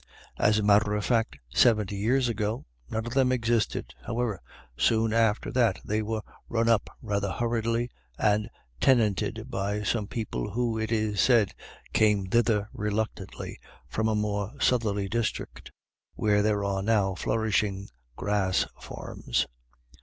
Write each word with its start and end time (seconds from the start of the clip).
As 0.39 0.57
a 0.57 0.63
matter 0.63 0.95
of 0.95 1.05
fact, 1.05 1.37
seventy 1.53 1.95
years 1.95 2.27
ago 2.27 2.65
none 2.89 3.05
of 3.05 3.13
them 3.13 3.31
existed. 3.31 3.93
However, 4.03 4.41
soon 4.75 5.13
after 5.13 5.51
that 5.51 5.77
they 5.85 6.01
were 6.01 6.23
run 6.49 6.67
up 6.67 6.89
rather 7.03 7.31
hurriedly,, 7.31 7.91
and 8.17 8.49
tenanted, 8.79 9.51
by 9.51 9.83
some 9.83 10.07
people 10.07 10.49
who, 10.53 10.79
it 10.79 10.91
is 10.91 11.21
said, 11.21 11.53
came 11.93 12.21
i 12.21 12.21
l« 12.21 12.21
IRISH 12.21 12.21
IDYLLS. 12.23 12.31
thither 12.43 12.69
reluctantly 12.73 13.59
'from 13.87 14.07
a 14.07 14.15
more 14.15 14.53
southerly 14.59 15.07
district, 15.07 15.69
where 16.15 16.41
there 16.41 16.63
are 16.63 16.81
now 16.81 17.13
flourishing 17.13 17.87
grass 18.15 18.65
farms. 18.81 19.45